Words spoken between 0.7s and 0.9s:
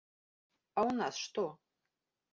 А